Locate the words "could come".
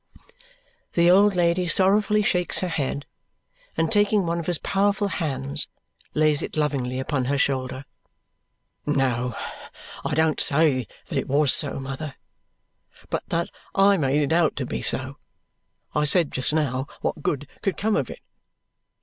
17.61-17.95